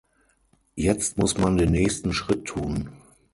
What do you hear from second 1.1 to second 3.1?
muss man den nächsten Schritt tun.